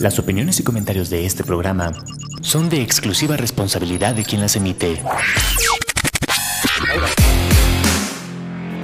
Las 0.00 0.18
opiniones 0.18 0.60
y 0.60 0.62
comentarios 0.62 1.10
de 1.10 1.26
este 1.26 1.42
programa 1.42 1.92
son 2.40 2.68
de 2.68 2.82
exclusiva 2.82 3.36
responsabilidad 3.36 4.14
de 4.14 4.24
quien 4.24 4.40
las 4.40 4.56
emite. 4.56 5.02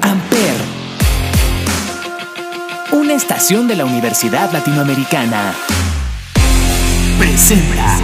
Amper, 0.00 0.56
una 2.93 3.14
estación 3.14 3.69
de 3.69 3.77
la 3.77 3.85
Universidad 3.85 4.53
Latinoamericana, 4.53 5.54
presenta. 7.18 7.98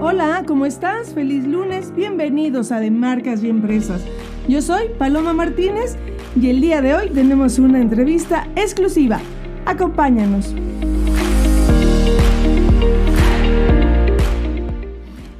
Hola, 0.00 0.42
¿cómo 0.46 0.66
estás? 0.66 1.12
Feliz 1.14 1.44
lunes, 1.44 1.94
bienvenidos 1.94 2.72
a 2.72 2.80
De 2.80 2.90
Marcas 2.90 3.42
y 3.44 3.48
Empresas. 3.48 4.02
Yo 4.50 4.60
soy 4.60 4.88
Paloma 4.98 5.32
Martínez 5.32 5.96
y 6.34 6.50
el 6.50 6.60
día 6.60 6.82
de 6.82 6.92
hoy 6.92 7.08
tenemos 7.10 7.60
una 7.60 7.80
entrevista 7.80 8.48
exclusiva. 8.56 9.20
Acompáñanos. 9.64 10.56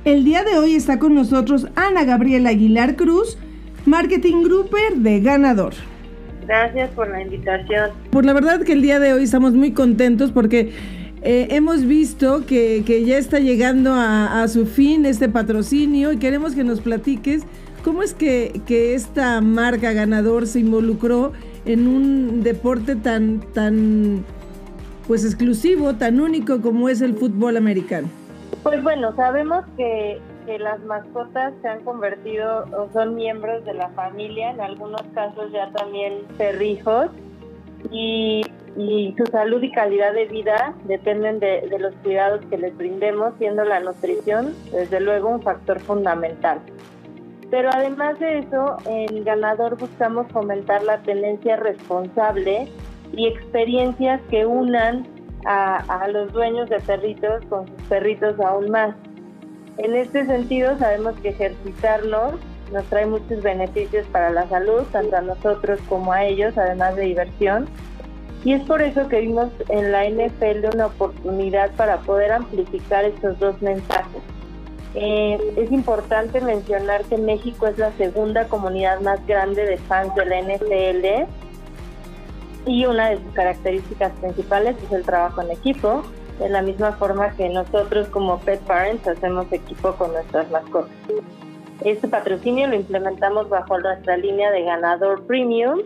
El 0.05 0.23
día 0.23 0.45
de 0.45 0.57
hoy 0.61 0.77
está 0.77 1.01
con 1.01 1.17
nosotros 1.17 1.67
Ana 1.75 2.05
Gabriela 2.05 2.51
Aguilar 2.51 2.95
Cruz, 2.95 3.37
Marketing 3.85 4.45
Grouper 4.45 4.95
de 4.99 5.19
Ganador. 5.19 5.75
Gracias 6.47 6.91
por 6.91 7.11
la 7.11 7.21
invitación. 7.21 7.91
Por 8.13 8.25
la 8.25 8.33
verdad 8.33 8.63
que 8.63 8.75
el 8.75 8.83
día 8.83 9.01
de 9.01 9.13
hoy 9.13 9.25
estamos 9.25 9.55
muy 9.55 9.73
contentos 9.73 10.31
porque 10.31 10.73
eh, 11.23 11.49
hemos 11.51 11.85
visto 11.85 12.47
que, 12.47 12.85
que, 12.87 13.05
ya 13.05 13.19
está 13.19 13.41
llegando 13.41 13.93
a, 13.93 14.41
a, 14.41 14.47
su 14.47 14.67
fin 14.67 15.05
este 15.05 15.29
patrocinio 15.29 16.13
y 16.13 16.19
queremos 16.19 16.55
que 16.55 16.63
nos 16.63 16.81
platiques 16.81 17.43
cómo 17.83 18.03
es 18.03 18.15
que, 18.15 18.61
que, 18.67 18.95
esta 18.95 19.41
marca 19.41 19.93
ganador 19.93 20.47
se 20.47 20.61
involucró 20.61 21.33
en 21.65 21.89
un 21.89 22.43
deporte 22.43 22.97
tan, 22.97 23.41
tan 23.53 24.25
pues 25.07 25.25
exclusivo, 25.25 25.95
tan 25.95 26.21
único 26.21 26.61
como 26.61 26.89
es 26.89 27.01
el 27.01 27.15
fútbol 27.15 27.57
americano. 27.57 28.09
Pues 28.63 28.83
bueno, 28.83 29.15
sabemos 29.17 29.65
que, 29.77 30.21
que 30.47 30.59
las 30.59 30.81
mascotas 30.85 31.55
se 31.63 31.69
han 31.69 31.83
convertido 31.83 32.67
o 32.77 32.91
son 32.93 33.15
miembros 33.15 33.65
de 33.65 33.75
la 33.75 33.89
familia, 33.91 34.51
en 34.51 34.61
algunos 34.61 35.03
casos 35.15 35.51
ya 35.53 35.71
también 35.73 36.15
perrijos, 36.37 37.07
y 37.91 38.43
y 38.77 39.15
su 39.19 39.27
salud 39.27 39.63
y 39.63 39.73
calidad 39.73 40.13
de 40.15 40.27
vida 40.27 40.75
dependen 40.85 41.41
de, 41.41 41.67
de, 41.69 41.79
los 41.79 41.95
cuidados 41.97 42.41
que 42.47 42.57
les 42.57 42.77
brindemos, 42.77 43.35
siendo 43.39 43.65
la 43.65 43.81
nutrición, 43.81 44.55
desde 44.73 45.01
luego, 45.01 45.29
un 45.29 45.43
factor 45.43 45.81
fundamental. 45.81 46.61
Pero 47.51 47.69
además 47.73 48.19
de 48.21 48.39
eso, 48.39 48.77
en 48.87 49.25
Ganador 49.25 49.77
buscamos 49.77 50.27
fomentar 50.29 50.83
la 50.83 50.99
tenencia 51.03 51.57
responsable 51.57 52.69
y 53.13 53.27
experiencias 53.27 54.21
que 54.31 54.47
unan 54.47 55.07
a, 55.45 56.07
los 56.09 56.33
dueños 56.33 56.69
de 56.69 56.81
perritos 56.81 57.45
con 57.47 57.67
sus 57.67 57.83
perritos 57.89 58.39
aún 58.41 58.71
más. 58.71 58.95
En 59.79 59.95
este 59.95 60.27
sentido, 60.27 60.79
sabemos 60.79 61.19
que 61.21 61.31
ejercitarnos 61.31 62.35
nos 62.73 62.85
trae 62.85 63.07
muchos 63.07 63.43
beneficios 63.43 64.07
para 64.13 64.31
la 64.31 64.49
salud, 64.49 64.83
tanto 64.93 65.17
a 65.17 65.23
nosotros 65.23 65.81
como 65.89 66.13
a 66.13 66.25
ellos, 66.25 66.57
además 66.57 66.95
de 66.95 67.03
diversión 67.03 67.67
y 68.45 68.55
es 68.55 68.63
por 68.63 68.81
eso 68.81 69.07
que 69.09 69.21
vimos 69.21 69.51
en 69.69 69.93
la 69.93 70.09
NFL 70.09 70.75
una 70.75 70.87
oportunidad 70.87 71.71
para 71.73 71.99
poder 71.99 72.33
amplificar 72.33 73.05
estos 73.05 73.39
dos 73.39 73.61
mensajes. 73.61 74.23
Eh, 74.95 75.39
es 75.57 75.71
importante 75.71 76.41
mencionar 76.41 77.05
que 77.05 77.17
México 77.17 77.67
es 77.67 77.79
la 77.79 77.93
segunda 77.93 78.49
comunidad 78.49 79.01
más 79.01 79.25
grande 79.27 79.65
de 79.65 79.77
fans 79.79 80.13
de 80.17 80.25
la 80.27 80.41
NFL 80.41 81.29
y 82.67 82.85
una 82.87 83.11
de 83.11 83.19
sus 83.19 83.33
características 83.33 84.13
principales 84.21 84.77
es 84.83 84.93
el 84.93 85.05
trabajo 85.05 85.43
en 85.43 85.53
equipo, 85.53 86.03
de 86.39 86.49
la 86.49 86.63
misma 86.63 86.93
forma 86.93 87.31
que 87.37 87.49
nosotros 87.49 88.09
como 88.09 88.39
Pet 88.41 88.61
Parents 88.61 89.07
hacemos 89.07 89.51
equipo 89.53 89.93
con 89.95 90.13
nuestras 90.13 90.51
mascotas. 90.51 90.91
Este 91.85 92.09
patrocinio 92.09 92.67
lo 92.67 92.75
implementamos 92.75 93.49
bajo 93.49 93.79
nuestra 93.79 94.17
línea 94.17 94.51
de 94.51 94.65
ganador 94.65 95.25
premium 95.27 95.81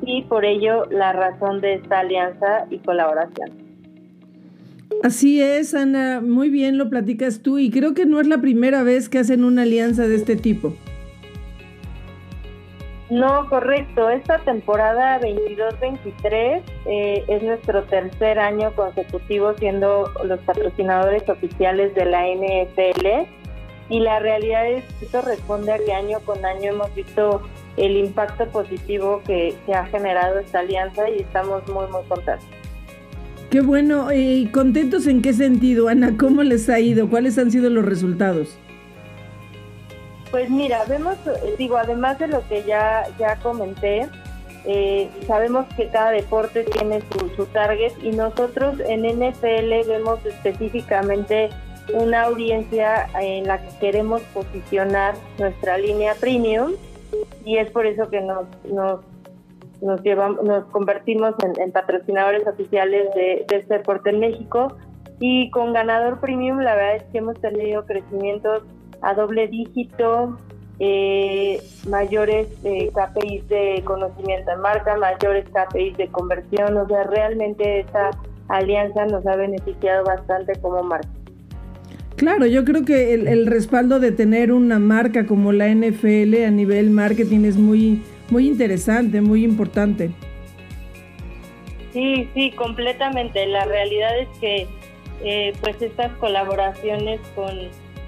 y 0.00 0.22
por 0.22 0.44
ello 0.44 0.86
la 0.90 1.12
razón 1.12 1.60
de 1.60 1.74
esta 1.74 2.00
alianza 2.00 2.66
y 2.70 2.78
colaboración. 2.78 3.61
Así 5.02 5.40
es, 5.40 5.74
Ana, 5.74 6.20
muy 6.20 6.48
bien 6.48 6.78
lo 6.78 6.88
platicas 6.88 7.40
tú 7.40 7.58
y 7.58 7.70
creo 7.70 7.94
que 7.94 8.06
no 8.06 8.20
es 8.20 8.26
la 8.26 8.40
primera 8.40 8.82
vez 8.82 9.08
que 9.08 9.18
hacen 9.18 9.44
una 9.44 9.62
alianza 9.62 10.06
de 10.06 10.14
este 10.14 10.36
tipo. 10.36 10.74
No, 13.12 13.46
correcto. 13.50 14.08
Esta 14.08 14.38
temporada 14.38 15.20
22-23 15.20 16.62
eh, 16.86 17.24
es 17.28 17.42
nuestro 17.42 17.82
tercer 17.82 18.38
año 18.38 18.72
consecutivo 18.74 19.52
siendo 19.58 20.10
los 20.24 20.40
patrocinadores 20.40 21.28
oficiales 21.28 21.94
de 21.94 22.06
la 22.06 22.26
NFL 22.26 23.28
y 23.90 24.00
la 24.00 24.18
realidad 24.18 24.66
es 24.66 24.84
que 24.94 25.04
esto 25.04 25.20
responde 25.20 25.72
a 25.72 25.78
que 25.78 25.92
año 25.92 26.20
con 26.20 26.42
año 26.46 26.70
hemos 26.70 26.94
visto 26.94 27.42
el 27.76 27.98
impacto 27.98 28.46
positivo 28.46 29.20
que, 29.26 29.54
que 29.66 29.74
ha 29.74 29.84
generado 29.86 30.38
esta 30.38 30.60
alianza 30.60 31.10
y 31.10 31.18
estamos 31.20 31.68
muy, 31.68 31.86
muy 31.88 32.02
contentos. 32.08 32.61
Qué 33.52 33.60
bueno, 33.60 34.10
¿y 34.14 34.46
contentos 34.46 35.06
en 35.06 35.20
qué 35.20 35.34
sentido, 35.34 35.88
Ana? 35.88 36.16
¿Cómo 36.18 36.42
les 36.42 36.70
ha 36.70 36.80
ido? 36.80 37.10
¿Cuáles 37.10 37.36
han 37.36 37.50
sido 37.50 37.68
los 37.68 37.84
resultados? 37.84 38.56
Pues 40.30 40.48
mira, 40.48 40.82
vemos, 40.88 41.16
digo, 41.58 41.76
además 41.76 42.18
de 42.18 42.28
lo 42.28 42.48
que 42.48 42.64
ya, 42.66 43.04
ya 43.18 43.36
comenté, 43.40 44.08
eh, 44.64 45.10
sabemos 45.26 45.66
que 45.76 45.88
cada 45.88 46.12
deporte 46.12 46.64
tiene 46.64 47.02
su, 47.12 47.28
su 47.36 47.44
target 47.44 47.92
y 48.02 48.12
nosotros 48.12 48.80
en 48.88 49.02
NFL 49.02 49.86
vemos 49.86 50.24
específicamente 50.24 51.50
una 51.92 52.22
audiencia 52.22 53.06
en 53.20 53.46
la 53.48 53.60
que 53.60 53.68
queremos 53.80 54.22
posicionar 54.32 55.14
nuestra 55.38 55.76
línea 55.76 56.14
premium 56.14 56.72
y 57.44 57.58
es 57.58 57.70
por 57.70 57.84
eso 57.84 58.08
que 58.08 58.22
nos, 58.22 58.46
nos, 58.64 59.00
nos, 59.82 60.02
llevamos, 60.02 60.42
nos 60.44 60.64
convertimos 60.66 61.34
en, 61.44 61.60
en 61.60 61.72
patrocinadores 61.72 62.46
oficiales 62.46 63.08
de, 63.14 63.44
de, 63.48 63.56
este 63.56 63.74
deporte 63.78 64.10
en 64.10 64.20
México. 64.20 64.76
Y 65.20 65.50
con 65.50 65.72
Ganador 65.72 66.20
Premium, 66.20 66.60
la 66.60 66.74
verdad 66.74 66.96
es 66.96 67.04
que 67.12 67.18
hemos 67.18 67.40
tenido 67.40 67.84
crecimientos 67.84 68.62
a 69.02 69.14
doble 69.14 69.48
dígito, 69.48 70.38
eh, 70.78 71.60
mayores 71.88 72.48
eh, 72.64 72.90
KPIs 72.92 73.48
de 73.48 73.82
conocimiento 73.84 74.50
en 74.52 74.60
marca, 74.60 74.96
mayores 74.96 75.44
KPIs 75.50 75.96
de 75.96 76.08
conversión. 76.08 76.76
O 76.76 76.86
sea, 76.88 77.04
realmente 77.04 77.80
esta 77.80 78.10
alianza 78.48 79.06
nos 79.06 79.26
ha 79.26 79.36
beneficiado 79.36 80.04
bastante 80.04 80.54
como 80.60 80.82
marca. 80.82 81.08
Claro, 82.16 82.46
yo 82.46 82.64
creo 82.64 82.84
que 82.84 83.14
el, 83.14 83.26
el, 83.26 83.46
respaldo 83.46 83.98
de 83.98 84.12
tener 84.12 84.52
una 84.52 84.78
marca 84.78 85.26
como 85.26 85.50
la 85.52 85.68
NFL 85.68 86.44
a 86.46 86.50
nivel 86.50 86.90
marketing 86.90 87.44
es 87.44 87.56
muy, 87.56 88.02
muy 88.32 88.48
interesante, 88.48 89.20
muy 89.20 89.44
importante. 89.44 90.10
Sí, 91.92 92.28
sí, 92.34 92.50
completamente. 92.52 93.46
La 93.46 93.66
realidad 93.66 94.18
es 94.18 94.28
que 94.40 94.66
eh, 95.22 95.52
pues 95.60 95.80
estas 95.82 96.10
colaboraciones 96.14 97.20
con, 97.34 97.54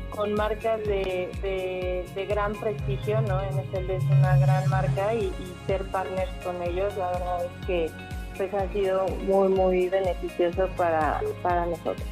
con 0.09 0.33
marcas 0.33 0.81
de, 0.85 1.29
de, 1.43 2.05
de, 2.15 2.27
gran 2.27 2.55
prestigio, 2.55 3.21
¿no? 3.21 3.39
NFL 3.43 3.91
es 3.91 4.05
una 4.05 4.39
gran 4.39 4.69
marca 4.71 5.15
y, 5.15 5.27
y 5.27 5.67
ser 5.67 5.85
partners 5.85 6.31
con 6.43 6.61
ellos, 6.63 6.97
la 6.97 7.11
verdad 7.13 7.45
es 7.45 7.67
que 7.67 7.91
pues 8.37 8.53
ha 8.55 8.73
sido 8.73 9.07
muy, 9.27 9.49
muy 9.49 9.89
beneficioso 9.91 10.69
para, 10.77 11.21
para 11.43 11.67
nosotros. 11.67 12.09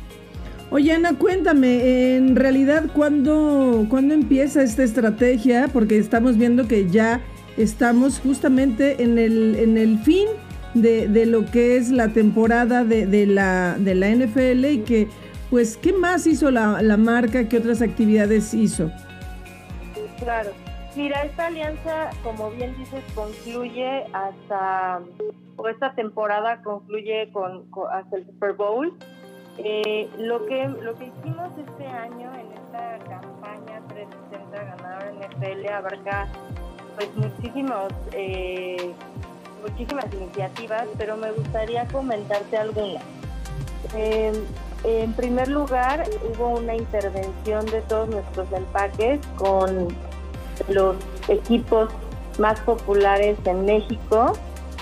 Oye, 0.71 0.93
Ana, 0.93 1.19
cuéntame, 1.19 2.17
en 2.17 2.37
realidad, 2.37 2.85
¿cuándo, 2.95 3.87
¿cuándo 3.91 4.15
empieza 4.15 4.63
esta 4.63 4.83
estrategia? 4.85 5.69
Porque 5.73 5.99
estamos 5.99 6.39
viendo 6.39 6.69
que 6.69 6.89
ya 6.89 7.21
estamos 7.57 8.21
justamente 8.21 9.03
en 9.03 9.19
el, 9.19 9.57
en 9.57 9.77
el 9.77 9.99
fin 9.99 10.29
de, 10.75 11.09
de 11.09 11.27
lo 11.27 11.45
que 11.47 11.77
es 11.77 11.91
la 11.91 12.09
temporada 12.09 12.85
de, 12.85 13.07
de, 13.07 13.27
la, 13.27 13.77
de 13.79 13.95
la 13.95 14.09
NFL 14.09 14.65
y 14.65 14.79
que, 14.85 15.09
pues, 15.51 15.77
¿qué 15.77 15.93
más 15.93 16.27
hizo 16.27 16.51
la, 16.51 16.81
la 16.83 16.97
marca? 16.97 17.49
¿Qué 17.49 17.59
otras 17.59 17.83
actividades 17.83 18.55
hizo? 18.55 18.91
Claro. 20.19 20.51
Mira, 20.95 21.23
esta 21.23 21.47
alianza, 21.47 22.11
como 22.23 22.51
bien 22.51 22.77
dices, 22.77 23.03
concluye 23.15 24.05
hasta, 24.13 25.01
o 25.57 25.69
esta 25.69 25.95
temporada 25.95 26.61
concluye 26.63 27.31
con, 27.33 27.65
hasta 27.91 28.17
el 28.17 28.27
Super 28.27 28.53
Bowl. 28.53 28.93
Eh, 29.59 30.09
lo 30.19 30.47
que 30.47 30.67
lo 30.67 30.95
que 30.95 31.07
hicimos 31.07 31.51
este 31.59 31.87
año 31.87 32.31
en 32.35 32.53
esta 32.53 32.99
campaña 33.01 33.83
360 33.89 34.65
ganador 34.65 35.13
NFL 35.15 35.69
abarca 35.69 36.29
pues 36.97 37.09
muchísimos 37.17 37.93
eh, 38.13 38.93
muchísimas 39.63 40.07
iniciativas, 40.13 40.87
pero 40.99 41.17
me 41.17 41.31
gustaría 41.33 41.87
comentarte 41.87 42.57
algunas. 42.57 43.03
Eh, 43.95 44.33
en 44.85 45.13
primer 45.13 45.49
lugar, 45.49 46.05
hubo 46.29 46.49
una 46.59 46.75
intervención 46.75 47.65
de 47.67 47.81
todos 47.83 48.09
nuestros 48.09 48.51
empaques 48.53 49.21
con 49.37 49.89
los 50.69 50.97
equipos 51.29 51.89
más 52.39 52.59
populares 52.61 53.39
en 53.45 53.65
México 53.65 54.33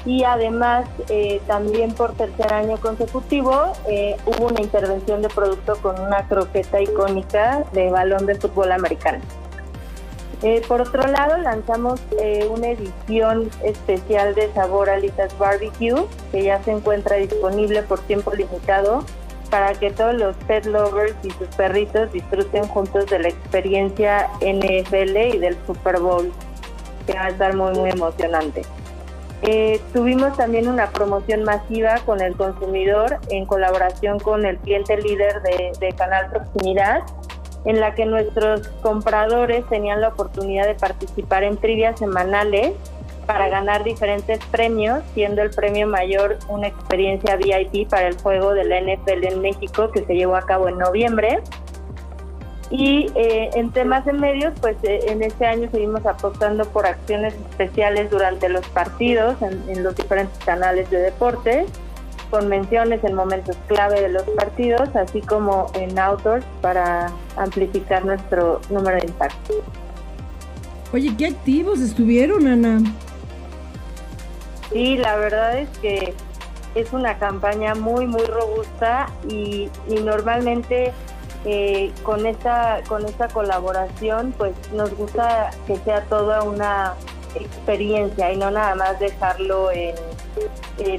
y 0.06 0.24
además 0.24 0.88
eh, 1.10 1.40
también 1.46 1.92
por 1.92 2.12
tercer 2.14 2.52
año 2.52 2.78
consecutivo 2.78 3.72
eh, 3.86 4.16
hubo 4.24 4.46
una 4.46 4.62
intervención 4.62 5.20
de 5.20 5.28
producto 5.28 5.76
con 5.82 6.00
una 6.00 6.26
croqueta 6.26 6.80
icónica 6.80 7.64
de 7.72 7.90
balón 7.90 8.24
de 8.24 8.36
fútbol 8.36 8.72
americano. 8.72 9.20
Eh, 10.42 10.62
por 10.66 10.80
otro 10.80 11.06
lado, 11.06 11.36
lanzamos 11.38 12.00
una 12.48 12.68
edición 12.68 13.50
especial 13.62 14.34
de 14.34 14.50
sabor 14.54 14.88
alitas 14.88 15.36
barbecue 15.38 16.06
que 16.32 16.44
ya 16.44 16.62
se 16.62 16.70
encuentra 16.70 17.16
disponible 17.16 17.82
por 17.82 18.00
tiempo 18.00 18.32
limitado 18.32 19.04
para 19.50 19.74
que 19.74 19.90
todos 19.90 20.14
los 20.14 20.36
pet 20.46 20.64
lovers 20.64 21.14
y 21.22 21.30
sus 21.32 21.48
perritos 21.56 22.12
disfruten 22.12 22.66
juntos 22.68 23.06
de 23.06 23.18
la 23.18 23.28
experiencia 23.28 24.28
NFL 24.40 25.16
y 25.34 25.38
del 25.38 25.58
Super 25.66 26.00
Bowl, 26.00 26.32
que 27.06 27.14
va 27.14 27.26
a 27.26 27.28
estar 27.28 27.54
muy, 27.54 27.72
muy 27.74 27.90
emocionante. 27.90 28.62
Eh, 29.42 29.80
tuvimos 29.94 30.36
también 30.36 30.68
una 30.68 30.90
promoción 30.90 31.44
masiva 31.44 31.96
con 32.04 32.20
el 32.20 32.36
consumidor 32.36 33.18
en 33.30 33.46
colaboración 33.46 34.18
con 34.18 34.44
el 34.44 34.58
cliente 34.58 34.98
líder 34.98 35.40
de, 35.42 35.94
Canal 35.96 36.30
Proximidad, 36.30 37.02
en 37.64 37.80
la 37.80 37.94
que 37.94 38.06
nuestros 38.06 38.68
compradores 38.82 39.66
tenían 39.68 40.00
la 40.00 40.08
oportunidad 40.08 40.66
de 40.66 40.74
participar 40.74 41.44
en 41.44 41.56
trivias 41.56 41.98
semanales 41.98 42.72
para 43.26 43.48
ganar 43.48 43.84
diferentes 43.84 44.40
premios, 44.46 45.02
siendo 45.14 45.42
el 45.42 45.50
premio 45.50 45.86
mayor 45.86 46.38
una 46.48 46.66
experiencia 46.66 47.36
VIP 47.36 47.88
para 47.88 48.08
el 48.08 48.16
juego 48.16 48.54
de 48.54 48.64
la 48.64 48.80
NFL 48.80 49.24
en 49.24 49.40
México 49.40 49.90
que 49.92 50.04
se 50.04 50.14
llevó 50.14 50.34
a 50.34 50.42
cabo 50.42 50.68
en 50.68 50.78
noviembre. 50.78 51.40
Y 52.70 53.10
eh, 53.14 53.50
en 53.54 53.70
temas 53.72 54.04
de 54.04 54.12
medios, 54.12 54.52
pues 54.60 54.76
eh, 54.82 55.00
en 55.08 55.22
este 55.22 55.44
año 55.44 55.68
seguimos 55.70 56.06
apostando 56.06 56.64
por 56.64 56.86
acciones 56.86 57.34
especiales 57.34 58.10
durante 58.10 58.48
los 58.48 58.66
partidos 58.68 59.36
en, 59.42 59.82
los 59.82 59.94
diferentes 59.94 60.38
canales 60.44 60.88
de 60.90 60.98
deportes, 60.98 61.68
con 62.30 62.48
menciones 62.48 63.02
en 63.04 63.14
momentos 63.14 63.56
clave 63.66 64.00
de 64.00 64.08
los 64.08 64.22
partidos, 64.22 64.88
así 64.94 65.20
como 65.20 65.70
en 65.74 65.98
outdoors 65.98 66.46
para 66.60 67.10
amplificar 67.36 68.04
nuestro 68.04 68.60
número 68.70 68.98
de 68.98 69.06
impacto. 69.06 69.54
Oye, 70.92 71.14
qué 71.16 71.26
activos 71.26 71.80
estuvieron, 71.80 72.46
Ana. 72.46 72.80
Sí, 74.72 74.96
la 74.96 75.16
verdad 75.16 75.58
es 75.58 75.68
que 75.78 76.14
es 76.74 76.92
una 76.92 77.18
campaña 77.18 77.74
muy, 77.74 78.06
muy 78.06 78.24
robusta 78.24 79.08
y, 79.28 79.68
y 79.88 79.94
normalmente 80.02 80.92
eh, 81.44 81.90
con 82.02 82.26
esta 82.26 82.82
con 82.86 83.06
esta 83.06 83.28
colaboración 83.28 84.34
pues 84.36 84.52
nos 84.74 84.94
gusta 84.94 85.50
que 85.66 85.76
sea 85.78 86.02
toda 86.04 86.42
una 86.42 86.94
experiencia 87.34 88.30
y 88.30 88.36
no 88.36 88.50
nada 88.50 88.74
más 88.74 89.00
dejarlo 89.00 89.70
en, 89.70 89.94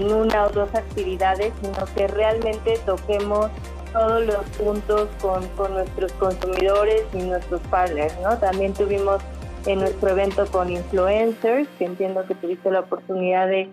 una 0.02 0.46
o 0.46 0.50
dos 0.50 0.74
actividades 0.74 1.54
sino 1.62 1.86
que 1.96 2.08
realmente 2.08 2.80
toquemos 2.86 3.50
todos 3.94 4.26
los 4.26 4.46
puntos 4.58 5.10
con, 5.22 5.74
nuestros 5.74 6.14
consumidores 6.14 7.04
y 7.14 7.24
nuestros 7.24 7.62
partners 7.68 8.14
no 8.22 8.38
también 8.38 8.74
tuvimos 8.74 9.22
en 9.66 9.80
nuestro 9.80 10.10
evento 10.10 10.46
con 10.52 10.70
influencers 10.70 11.68
que 11.78 11.86
entiendo 11.86 12.26
que 12.26 12.36
tuviste 12.36 12.72
la 12.72 12.82
oportunidad 12.82 13.48
de, 13.48 13.70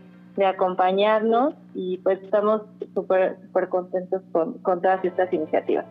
acompañarnos 0.47 1.55
y 1.75 1.97
pues 1.99 2.23
estamos 2.23 2.63
súper 2.95 3.39
súper 3.43 3.69
contentos 3.69 4.23
con, 4.31 4.53
con 4.59 4.81
todas 4.81 5.05
estas 5.05 5.33
iniciativas 5.33 5.85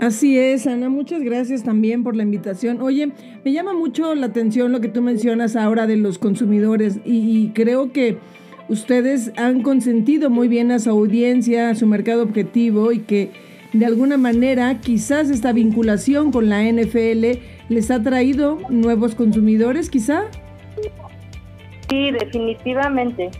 Así 0.00 0.38
es, 0.38 0.66
Ana, 0.66 0.88
muchas 0.88 1.22
gracias 1.22 1.62
también 1.62 2.04
por 2.04 2.16
la 2.16 2.22
invitación. 2.22 2.82
Oye, 2.82 3.12
me 3.44 3.52
llama 3.52 3.72
mucho 3.72 4.14
la 4.14 4.26
atención 4.26 4.72
lo 4.72 4.80
que 4.80 4.88
tú 4.88 5.00
mencionas 5.00 5.56
ahora 5.56 5.86
de 5.86 5.96
los 5.96 6.18
consumidores 6.18 7.00
y, 7.04 7.50
creo 7.54 7.92
que 7.92 8.18
ustedes 8.68 9.32
han 9.36 9.62
consentido 9.62 10.30
muy 10.30 10.48
bien 10.48 10.70
a 10.70 10.78
su 10.78 10.90
audiencia, 10.90 11.70
a 11.70 11.74
su 11.74 11.86
mercado 11.86 12.22
objetivo 12.22 12.92
y 12.92 13.00
que 13.00 13.30
de 13.72 13.86
alguna 13.86 14.16
manera 14.16 14.80
quizás 14.80 15.30
esta 15.30 15.52
vinculación 15.52 16.32
con 16.32 16.48
la 16.48 16.62
NFL 16.62 17.38
les 17.68 17.90
ha 17.90 18.02
traído 18.02 18.58
nuevos 18.68 19.14
consumidores, 19.14 19.90
quizá. 19.90 20.24
Sí, 21.88 22.10
definitivamente. 22.10 23.30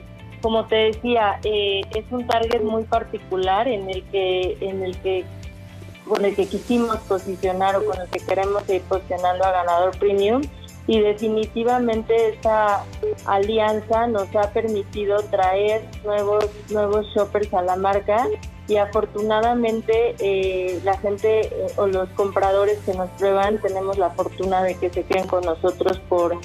Como 0.43 0.67
te 0.67 0.77
decía, 0.77 1.41
eh, 1.45 1.81
es 1.95 2.05
un 2.11 2.27
target 2.27 2.63
muy 2.63 2.85
particular 2.85 3.67
en 3.67 3.89
el 3.89 4.03
que 4.05 4.57
en 4.61 4.83
el 4.83 4.97
que 4.99 5.25
con 6.07 6.25
el 6.25 6.37
que 6.37 6.47
quisimos 6.47 6.99
posicionar 6.99 7.75
o 7.77 7.85
con 7.85 8.01
el 8.01 8.09
que 8.09 8.21
queremos 8.21 8.69
ir 8.69 8.83
posicionando 8.83 9.45
a 9.45 9.51
Ganador 9.51 9.99
Premium 9.99 10.43
y 10.87 11.01
definitivamente 11.01 12.31
esta 12.31 12.85
alianza 13.27 14.07
nos 14.07 14.35
ha 14.37 14.53
permitido 14.53 15.17
traer 15.31 15.83
nuevos 16.05 16.47
nuevos 16.71 17.07
shoppers 17.15 17.53
a 17.55 17.63
la 17.63 17.77
marca 17.77 18.27
y 18.69 18.77
afortunadamente 18.77 20.15
eh, 20.21 20.81
la 20.85 20.97
gente 20.99 21.41
eh, 21.41 21.67
o 21.77 21.87
los 21.87 22.09
compradores 22.11 22.79
que 22.87 22.95
nos 22.95 23.11
prueban 23.11 23.61
tenemos 23.61 23.99
la 23.99 24.11
fortuna 24.11 24.63
de 24.63 24.75
que 24.77 24.91
se 24.91 25.03
queden 25.03 25.27
con 25.27 25.45
nosotros 25.45 26.01
por 26.09 26.39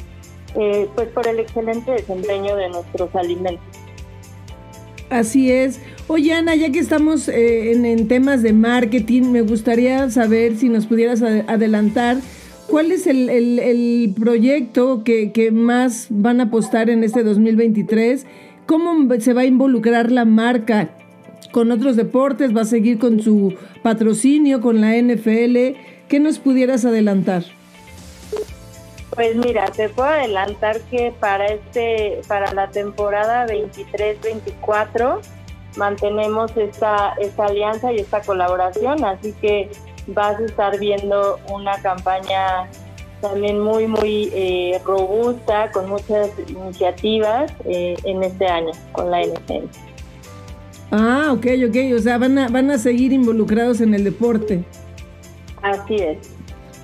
eh, 0.56 0.90
pues 0.96 1.08
por 1.10 1.28
el 1.28 1.40
excelente 1.40 1.92
desempeño 1.92 2.56
de 2.56 2.70
nuestros 2.70 3.16
alimentos. 3.16 3.66
Así 5.10 5.52
es. 5.52 5.80
Oye, 6.08 6.34
Ana, 6.34 6.56
ya 6.56 6.72
que 6.72 6.80
estamos 6.80 7.28
eh, 7.28 7.72
en, 7.72 8.08
temas 8.08 8.42
de 8.44 8.54
marketing, 8.54 9.24
me 9.32 9.42
gustaría 9.42 10.10
saber 10.10 10.58
si 10.58 10.70
nos 10.70 10.86
pudieras 10.86 11.22
adelantar 11.22 12.18
cuál 12.72 12.94
es 12.94 13.06
el, 13.06 14.16
proyecto 14.18 15.04
que, 15.04 15.50
más 15.52 16.08
van 16.10 16.40
a 16.40 16.46
apostar 16.46 16.90
en 16.90 17.04
este 17.04 17.22
2023, 17.22 18.26
cómo 18.66 19.14
se 19.20 19.34
va 19.34 19.42
a 19.42 19.46
involucrar 19.46 20.10
la 20.10 20.24
marca 20.24 20.90
con 21.52 21.70
otros 21.72 21.98
deportes, 21.98 22.56
va 22.56 22.62
a 22.62 22.66
seguir 22.66 22.98
con 22.98 23.20
su 23.20 23.56
patrocinio 23.84 24.62
con 24.62 24.80
la 24.80 24.96
NFL. 24.96 25.78
¿Qué 26.08 26.20
nos 26.22 26.40
pudieras 26.40 26.86
adelantar? 26.86 27.44
Pues 29.14 29.36
mira, 29.36 29.66
te 29.66 29.90
puedo 29.90 30.08
adelantar 30.08 30.80
que 30.90 31.14
para 31.20 31.48
este, 31.48 32.22
para 32.30 32.54
la 32.54 32.72
temporada 32.72 33.46
23-24 33.48 35.20
mantenemos 35.76 36.56
esta, 36.56 37.16
esta 37.20 37.46
alianza 37.48 37.92
y 37.92 37.98
esta 37.98 38.22
colaboración, 38.22 39.04
así 39.04 39.34
que 39.42 39.70
vas 40.08 40.40
a 40.40 40.46
estar 40.46 40.80
viendo 40.80 41.40
una 41.52 41.82
campaña 41.82 42.70
también 43.22 43.60
muy 43.60 43.88
muy 43.88 44.30
eh, 44.34 44.82
robusta 44.84 45.72
con 45.72 45.90
muchas 45.90 46.30
iniciativas 46.48 47.54
eh, 47.66 47.96
en 48.04 48.24
este 48.24 48.48
año 48.48 48.72
con 48.92 49.12
la 49.12 49.22
NFL. 49.22 49.68
Ah, 50.92 51.30
ok, 51.32 51.46
ok, 51.70 51.96
o 51.96 52.00
sea, 52.00 52.18
van 52.18 52.38
a, 52.38 52.48
van 52.50 52.70
a 52.70 52.78
seguir 52.78 53.14
involucrados 53.14 53.80
en 53.80 53.94
el 53.94 54.04
deporte. 54.04 54.64
Así 55.62 55.96
es. 55.96 56.42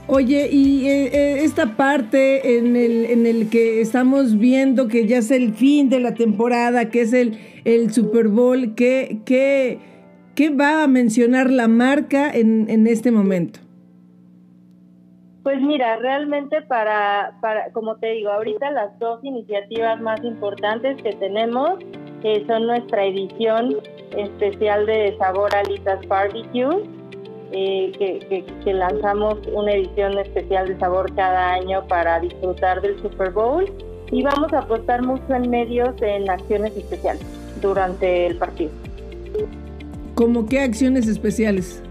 Oye, 0.10 0.48
y 0.50 0.88
eh, 0.88 1.08
eh, 1.08 1.44
esta 1.44 1.76
parte 1.76 2.58
en 2.58 2.78
el, 2.78 3.06
en 3.06 3.26
el 3.26 3.50
que 3.50 3.82
estamos 3.82 4.38
viendo 4.38 4.88
que 4.88 5.06
ya 5.06 5.18
es 5.18 5.32
el 5.32 5.54
fin 5.54 5.90
de 5.90 6.00
la 6.00 6.14
temporada, 6.14 6.90
que 6.90 7.02
es 7.02 7.12
el, 7.12 7.38
el 7.66 7.92
Super 7.94 8.30
Bowl, 8.30 8.74
¿qué, 8.74 9.20
qué, 9.26 9.80
qué 10.38 10.52
va 10.52 10.84
a 10.84 10.88
mencionar 10.88 11.50
la 11.50 11.68
marca 11.68 12.30
en, 12.32 12.70
en 12.70 12.86
este 12.86 13.10
momento? 13.10 13.60
Pues 15.42 15.60
mira, 15.62 15.98
realmente 15.98 16.62
para, 16.62 17.34
para, 17.42 17.72
como 17.72 17.96
te 17.96 18.12
digo, 18.12 18.30
ahorita 18.30 18.70
las 18.70 19.00
dos 19.00 19.24
iniciativas 19.24 20.00
más 20.00 20.24
importantes 20.24 21.02
que 21.02 21.14
tenemos 21.14 21.80
eh, 22.24 22.44
son 22.46 22.68
nuestra 22.68 23.06
edición 23.06 23.78
especial 24.16 24.86
de 24.86 25.16
Sabor 25.18 25.56
Alitas 25.56 26.08
Barbecue, 26.08 26.84
eh, 27.52 27.92
que, 28.64 28.74
lanzamos 28.74 29.40
una 29.54 29.72
edición 29.72 30.20
especial 30.20 30.68
de 30.68 30.78
sabor 30.78 31.16
cada 31.16 31.54
año 31.54 31.88
para 31.88 32.20
disfrutar 32.20 32.82
del 32.82 33.02
Super 33.02 33.32
Bowl 33.32 33.66
y 34.12 34.22
vamos 34.22 34.54
a 34.54 34.60
apostar 34.60 35.02
mucho 35.02 35.34
en 35.34 35.50
medios 35.50 36.00
en 36.02 36.30
acciones 36.30 36.78
especiales 36.78 37.26
durante 37.60 38.28
el 38.28 38.38
partido. 38.38 38.72
¿Cómo 40.18 40.48
qué 40.48 40.62
acciones 40.62 41.08
especiales? 41.08 41.84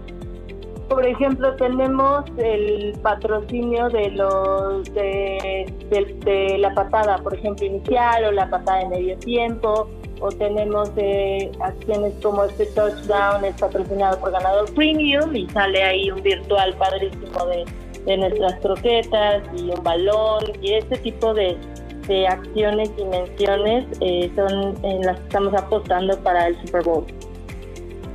Por 0.89 1.07
ejemplo, 1.07 1.55
tenemos 1.55 2.25
el 2.35 2.91
patrocinio 3.01 3.87
de 3.87 4.11
los 4.11 4.93
de, 4.93 5.73
de 6.25 6.57
la 6.57 6.73
patada, 6.73 7.19
por 7.19 7.35
ejemplo, 7.35 7.65
inicial 7.65 8.25
o 8.25 8.31
la 8.33 8.49
patada 8.49 8.79
de 8.79 8.89
medio 8.89 9.17
tiempo 9.19 9.87
o 10.19 10.27
tenemos 10.27 10.91
eh, 10.97 11.49
acciones 11.61 12.13
como 12.21 12.43
este 12.43 12.65
touchdown 12.65 13.45
es 13.45 13.55
patrocinado 13.55 14.19
por 14.19 14.31
ganador 14.31 14.73
premium 14.73 15.33
y 15.33 15.47
sale 15.51 15.81
ahí 15.81 16.11
un 16.11 16.21
virtual 16.21 16.75
padrísimo 16.77 17.45
de, 17.45 18.17
nuestras 18.17 18.55
croquetas 18.59 19.43
y 19.55 19.69
un 19.69 19.83
balón 19.83 20.43
y 20.61 20.73
este 20.73 20.97
tipo 20.97 21.33
de, 21.33 21.57
acciones 22.27 22.89
y 22.97 23.03
menciones 23.05 23.85
eh, 24.01 24.29
son 24.35 24.83
en 24.83 25.01
las 25.01 25.17
que 25.17 25.23
estamos 25.23 25.53
apostando 25.53 26.17
para 26.23 26.47
el 26.47 26.61
Super 26.61 26.83
Bowl. 26.83 27.05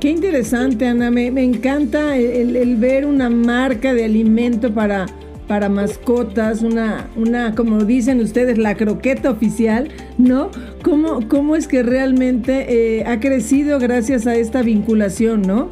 Qué 0.03 0.09
interesante, 0.09 0.85
Ana. 0.85 1.09
Me, 1.11 1.27
encanta 1.27 2.17
el, 2.17 2.75
ver 2.75 3.05
una 3.05 3.29
marca 3.29 3.93
de 3.93 4.03
alimento 4.03 4.73
para, 4.73 5.05
para 5.47 5.69
mascotas, 5.69 6.61
una, 6.61 7.09
una, 7.15 7.55
como 7.55 7.85
dicen 7.85 8.19
ustedes, 8.19 8.57
la 8.57 8.75
croqueta 8.75 9.31
oficial, 9.31 9.87
¿no? 10.17 10.49
¿Cómo, 10.83 11.25
cómo 11.29 11.55
es 11.55 11.69
que 11.69 11.83
realmente 11.83 12.65
eh, 12.99 13.05
ha 13.05 13.21
crecido 13.21 13.79
gracias 13.79 14.27
a 14.27 14.35
esta 14.35 14.61
vinculación, 14.61 15.41
¿no? 15.43 15.69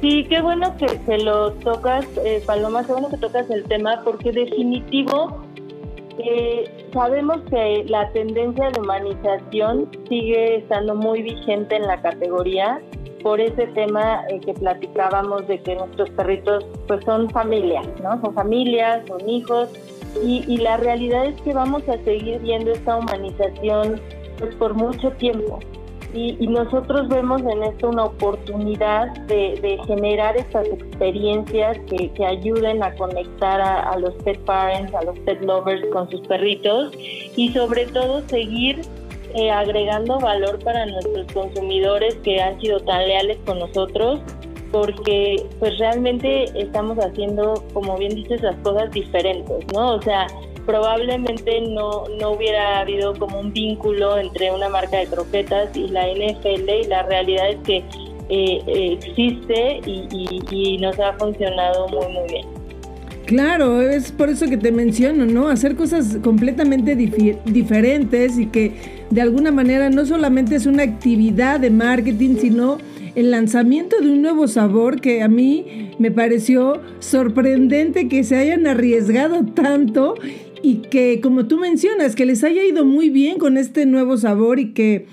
Sí, 0.00 0.26
qué 0.28 0.42
bueno 0.42 0.76
que, 0.76 0.88
se 1.06 1.18
lo 1.18 1.52
tocas, 1.52 2.04
eh, 2.24 2.42
Paloma, 2.44 2.84
qué 2.84 2.90
bueno 2.90 3.08
que 3.08 3.18
tocas 3.18 3.48
el 3.50 3.62
tema, 3.66 4.00
porque 4.02 4.32
definitivo 4.32 5.44
eh, 6.18 6.64
sabemos 6.92 7.38
que 7.50 7.84
la 7.86 8.10
tendencia 8.10 8.70
de 8.70 8.80
humanización 8.80 9.88
sigue 10.08 10.56
estando 10.56 10.94
muy 10.94 11.22
vigente 11.22 11.76
en 11.76 11.82
la 11.82 12.00
categoría 12.00 12.80
por 13.26 13.40
ese 13.40 13.66
tema 13.66 14.22
eh, 14.28 14.38
que 14.38 14.54
platicábamos 14.54 15.48
de 15.48 15.60
que 15.60 15.74
nuestros 15.74 16.08
perritos 16.10 16.64
pues 16.86 17.04
son 17.04 17.28
familias, 17.30 17.84
¿no? 18.00 18.20
Son 18.20 18.32
familias, 18.34 19.02
son 19.08 19.28
hijos 19.28 19.68
y, 20.24 20.44
y 20.46 20.58
la 20.58 20.76
realidad 20.76 21.26
es 21.26 21.40
que 21.40 21.52
vamos 21.52 21.82
a 21.88 21.98
seguir 22.04 22.38
viendo 22.38 22.70
esta 22.70 22.96
humanización 22.96 24.00
pues 24.38 24.54
por 24.54 24.74
mucho 24.74 25.10
tiempo. 25.10 25.58
Y, 26.14 26.46
nosotros 26.46 27.08
vemos 27.08 27.42
en 27.42 27.64
esto 27.64 27.88
una 27.88 28.04
oportunidad 28.04 29.08
de, 29.26 29.76
generar 29.86 30.36
estas 30.36 30.68
experiencias 30.68 31.78
que, 31.88 32.24
ayuden 32.24 32.82
a 32.84 32.94
conectar 32.94 33.60
a, 33.60 33.98
los 33.98 34.14
pet 34.22 34.38
parents, 34.44 34.94
a 34.94 35.02
los 35.02 35.18
pet 35.20 35.42
lovers 35.42 35.84
con 35.92 36.08
sus 36.10 36.20
perritos 36.28 36.92
y 37.36 37.52
sobre 37.52 37.86
todo 37.86 38.22
seguir 38.28 38.80
eh, 39.36 39.50
agregando 39.50 40.18
valor 40.18 40.58
para 40.64 40.86
nuestros 40.86 41.30
consumidores 41.32 42.16
que 42.24 42.40
han 42.40 42.60
sido 42.60 42.80
tan 42.80 43.06
leales 43.06 43.38
con 43.44 43.58
nosotros 43.58 44.20
porque 44.72 45.46
pues 45.58 45.78
realmente 45.78 46.44
estamos 46.58 46.98
haciendo, 46.98 47.62
como 47.72 47.96
bien 47.96 48.14
dices, 48.14 48.42
las 48.42 48.56
cosas 48.56 48.90
diferentes, 48.90 49.64
¿no? 49.72 49.94
O 49.94 50.02
sea, 50.02 50.26
probablemente 50.66 51.60
no, 51.60 52.04
no 52.20 52.32
hubiera 52.32 52.80
habido 52.80 53.14
como 53.14 53.40
un 53.40 53.52
vínculo 53.52 54.18
entre 54.18 54.50
una 54.50 54.68
marca 54.68 54.98
de 54.98 55.06
croquetas 55.06 55.74
y 55.76 55.88
la 55.88 56.08
NFL 56.08 56.68
y 56.68 56.84
la 56.84 57.04
realidad 57.04 57.50
es 57.50 57.56
que 57.58 57.84
eh, 58.28 58.98
existe 59.00 59.80
y, 59.86 60.78
nos 60.78 60.98
ha 60.98 61.12
funcionado 61.14 61.88
muy 61.88 62.06
muy 62.12 62.28
bien. 62.28 62.55
Claro, 63.26 63.82
es 63.82 64.12
por 64.12 64.30
eso 64.30 64.48
que 64.48 64.56
te 64.56 64.70
menciono, 64.70 65.26
¿no? 65.26 65.48
Hacer 65.48 65.74
cosas 65.74 66.18
completamente 66.22 66.94
diferentes 66.94 68.38
y 68.38 68.46
que 68.46 68.72
de 69.10 69.20
alguna 69.20 69.50
manera 69.50 69.90
no 69.90 70.06
solamente 70.06 70.54
es 70.54 70.64
una 70.64 70.84
actividad 70.84 71.58
de 71.58 71.70
marketing, 71.70 72.36
sino 72.40 72.78
el 73.16 73.32
lanzamiento 73.32 73.96
de 74.00 74.12
un 74.12 74.22
nuevo 74.22 74.46
sabor 74.46 75.00
que 75.00 75.22
a 75.22 75.28
mí 75.28 75.90
me 75.98 76.12
pareció 76.12 76.80
sorprendente 77.00 78.06
que 78.06 78.22
se 78.22 78.36
hayan 78.36 78.68
arriesgado 78.68 79.44
tanto 79.44 80.14
y 80.62 80.82
que, 80.82 81.20
como 81.20 81.46
tú 81.46 81.58
mencionas, 81.58 82.14
que 82.14 82.26
les 82.26 82.44
haya 82.44 82.64
ido 82.64 82.84
muy 82.84 83.10
bien 83.10 83.38
con 83.38 83.56
este 83.56 83.86
nuevo 83.86 84.18
sabor 84.18 84.60
y 84.60 84.72
que, 84.72 85.06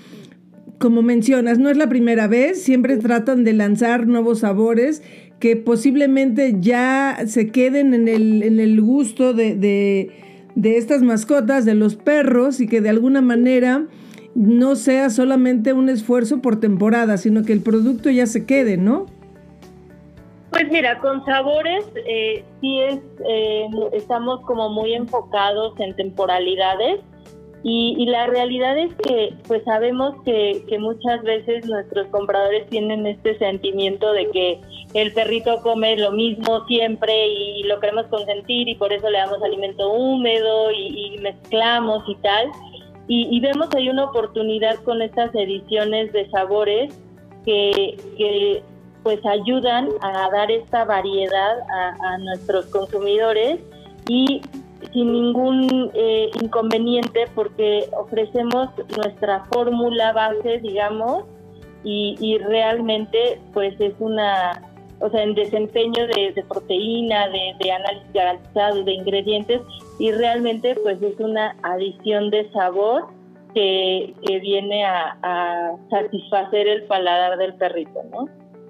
como 0.78 1.02
mencionas, 1.02 1.58
no 1.58 1.68
es 1.68 1.76
la 1.76 1.88
primera 1.88 2.28
vez, 2.28 2.62
siempre 2.62 2.96
tratan 2.96 3.42
de 3.42 3.54
lanzar 3.54 4.06
nuevos 4.06 4.40
sabores 4.40 5.02
que 5.38 5.56
posiblemente 5.56 6.56
ya 6.60 7.18
se 7.26 7.50
queden 7.50 7.94
en 7.94 8.08
el, 8.08 8.42
en 8.42 8.60
el 8.60 8.80
gusto 8.80 9.34
de, 9.34 9.54
de, 9.54 10.10
de 10.54 10.76
estas 10.76 11.02
mascotas, 11.02 11.64
de 11.64 11.74
los 11.74 11.96
perros, 11.96 12.60
y 12.60 12.66
que 12.66 12.80
de 12.80 12.88
alguna 12.88 13.20
manera 13.20 13.86
no 14.34 14.74
sea 14.76 15.10
solamente 15.10 15.72
un 15.72 15.88
esfuerzo 15.88 16.40
por 16.40 16.60
temporada, 16.60 17.16
sino 17.16 17.42
que 17.42 17.52
el 17.52 17.60
producto 17.60 18.10
ya 18.10 18.26
se 18.26 18.46
quede, 18.46 18.76
¿no? 18.76 19.06
Pues 20.50 20.70
mira, 20.70 20.98
con 21.00 21.24
sabores 21.24 21.84
eh, 22.06 22.44
sí 22.60 22.80
es, 22.80 23.00
eh, 23.28 23.66
estamos 23.92 24.40
como 24.42 24.70
muy 24.70 24.94
enfocados 24.94 25.74
en 25.80 25.96
temporalidades 25.96 27.00
y, 27.66 28.06
la 28.06 28.26
realidad 28.26 28.76
es 28.76 28.94
que 28.94 29.34
pues 29.48 29.64
sabemos 29.64 30.14
que, 30.24 30.62
muchas 30.78 31.22
veces 31.22 31.66
nuestros 31.66 32.06
compradores 32.08 32.68
tienen 32.68 33.06
este 33.06 33.38
sentimiento 33.38 34.12
de 34.12 34.30
que 34.30 34.60
el 34.92 35.12
perrito 35.14 35.62
come 35.62 35.96
lo 35.96 36.12
mismo 36.12 36.66
siempre 36.66 37.26
y 37.26 37.62
lo 37.62 37.80
queremos 37.80 38.06
consentir 38.06 38.68
y 38.68 38.74
por 38.74 38.92
eso 38.92 39.08
le 39.08 39.18
damos 39.18 39.42
alimento 39.42 39.90
húmedo 39.90 40.70
y, 40.72 41.18
mezclamos 41.22 42.04
y 42.06 42.14
tal. 42.16 42.50
Y, 43.08 43.28
y, 43.34 43.40
vemos 43.40 43.68
ahí 43.74 43.88
una 43.88 44.04
oportunidad 44.04 44.76
con 44.84 45.00
estas 45.00 45.34
ediciones 45.34 46.12
de 46.12 46.28
sabores 46.30 46.94
que 47.46 47.96
pues 49.04 49.24
ayudan 49.26 49.90
a 50.00 50.30
dar 50.30 50.50
esta 50.50 50.84
variedad 50.84 51.58
a, 51.70 52.18
nuestros 52.18 52.66
consumidores 52.66 53.60
y 54.08 54.40
sin 54.92 55.12
ningún 55.12 55.90
eh, 55.94 56.30
inconveniente 56.42 57.26
porque 57.34 57.84
ofrecemos 57.96 58.68
nuestra 58.96 59.44
fórmula 59.52 60.12
base, 60.12 60.60
digamos, 60.60 61.24
y, 61.86 62.38
realmente 62.38 63.38
pues 63.52 63.78
es 63.78 63.92
una, 63.98 64.62
o 65.00 65.10
sea, 65.10 65.22
en 65.22 65.34
desempeño 65.34 66.06
de, 66.06 66.42
proteína, 66.48 67.28
de, 67.28 67.70
análisis 67.70 68.12
garantizado, 68.14 68.84
de 68.84 68.92
ingredientes, 68.94 69.60
y 69.98 70.10
realmente 70.10 70.76
pues 70.82 71.02
es 71.02 71.20
una 71.20 71.54
adición 71.62 72.30
de 72.30 72.50
sabor 72.52 73.04
que, 73.54 74.14
viene 74.40 74.84
a, 74.84 75.18
a 75.22 75.76
satisfacer 75.90 76.68
el 76.68 76.84
paladar 76.84 77.36
del 77.36 77.54
perrito, 77.54 78.00
¿no? 78.10 78.28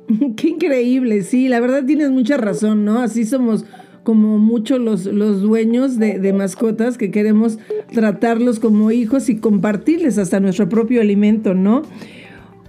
Qué 0.36 0.48
increíble, 0.48 1.22
sí, 1.22 1.48
la 1.48 1.60
verdad 1.60 1.84
tienes 1.86 2.10
mucha 2.10 2.36
razón, 2.36 2.84
¿no? 2.84 3.00
Así 3.00 3.24
somos 3.24 3.64
como 4.04 4.38
muchos 4.38 4.78
los, 4.78 5.06
los 5.06 5.40
dueños 5.40 5.98
de, 5.98 6.32
mascotas 6.32 6.98
que 6.98 7.10
queremos 7.10 7.58
tratarlos 7.92 8.60
como 8.60 8.92
hijos 8.92 9.28
y 9.28 9.38
compartirles 9.38 10.18
hasta 10.18 10.40
nuestro 10.40 10.68
propio 10.68 11.00
alimento, 11.00 11.54
¿no? 11.54 11.82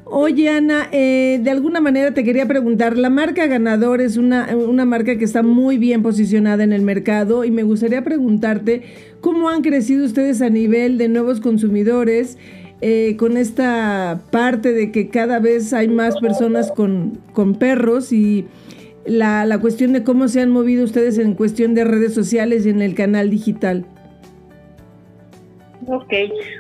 Oye, 0.06 0.50
Ana, 0.50 0.88
eh, 0.92 1.40
de 1.44 1.52
alguna 1.52 1.82
manera 1.82 2.14
te 2.14 2.24
quería 2.24 2.48
preguntar, 2.48 2.98
la 2.98 3.10
marca 3.10 3.48
Ganador 3.48 4.02
es 4.02 4.18
una, 4.18 4.56
una, 4.56 4.86
marca 4.86 5.18
que 5.18 5.26
está 5.26 5.44
muy 5.44 5.78
bien 5.78 6.04
posicionada 6.04 6.64
en 6.64 6.72
el 6.72 6.84
mercado 6.84 7.44
y 7.44 7.52
me 7.52 7.64
gustaría 7.64 8.04
preguntarte 8.04 8.84
cómo 9.20 9.50
han 9.50 9.62
crecido 9.62 10.06
ustedes 10.06 10.42
a 10.42 10.50
nivel 10.50 10.98
de 10.98 11.10
nuevos 11.10 11.42
consumidores 11.42 12.38
eh, 12.82 13.16
con 13.18 13.36
esta 13.36 14.22
parte 14.32 14.74
de 14.74 14.92
que 14.92 15.10
cada 15.10 15.40
vez 15.40 15.74
hay 15.74 15.88
más 15.88 16.18
personas 16.18 16.72
con, 16.72 17.18
con 17.34 17.56
perros 17.56 18.14
y 18.14 18.46
la, 19.06 19.46
la, 19.46 19.60
cuestión 19.60 19.94
de 19.94 20.04
cómo 20.04 20.28
se 20.28 20.42
han 20.42 20.50
movido 20.50 20.84
ustedes 20.84 21.18
en 21.18 21.34
cuestión 21.34 21.74
de 21.74 21.84
redes 21.84 22.14
sociales 22.14 22.66
y 22.66 22.70
en 22.70 22.82
el 22.82 22.96
canal 22.96 23.30
digital. 23.30 23.86
Ok, 25.88 26.14